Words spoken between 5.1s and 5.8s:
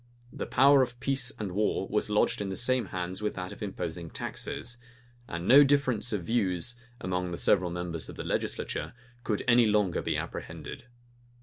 and no